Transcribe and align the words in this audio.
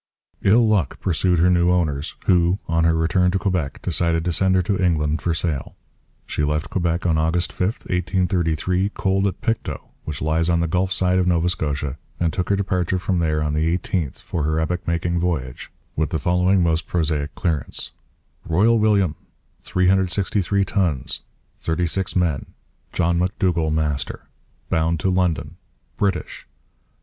Ill 0.41 0.67
luck 0.67 0.99
pursued 0.99 1.37
her 1.37 1.51
new 1.51 1.69
owners, 1.69 2.15
who, 2.25 2.57
on 2.67 2.85
her 2.85 2.95
return 2.95 3.29
to 3.29 3.37
Quebec, 3.37 3.79
decided 3.83 4.25
to 4.25 4.31
send 4.31 4.55
her 4.55 4.63
to 4.63 4.83
England 4.83 5.21
for 5.21 5.31
sale. 5.31 5.75
She 6.25 6.43
left 6.43 6.71
Quebec 6.71 7.05
on 7.05 7.19
August 7.19 7.53
5, 7.53 7.61
1833, 7.85 8.89
coaled 8.95 9.27
at 9.27 9.41
Pictou, 9.41 9.77
which 10.05 10.19
lies 10.19 10.49
on 10.49 10.59
the 10.59 10.67
Gulf 10.67 10.91
side 10.91 11.19
of 11.19 11.27
Nova 11.27 11.49
Scotia, 11.49 11.99
and 12.19 12.33
took 12.33 12.49
her 12.49 12.55
departure 12.55 12.97
from 12.97 13.19
there 13.19 13.43
on 13.43 13.53
the 13.53 13.77
18th, 13.77 14.23
for 14.23 14.41
her 14.41 14.59
epoch 14.59 14.87
making 14.87 15.19
voyage, 15.19 15.71
with 15.95 16.09
the 16.09 16.17
following 16.17 16.63
most 16.63 16.87
prosaic 16.87 17.35
clearance: 17.35 17.91
'Royal 18.43 18.79
William, 18.79 19.13
363 19.61 20.65
tons. 20.65 21.21
36 21.59 22.15
men. 22.15 22.47
John 22.91 23.19
M'Dougall, 23.19 23.71
master. 23.71 24.25
Bound 24.67 24.99
to 24.99 25.11
London. 25.11 25.57
British. 25.97 26.47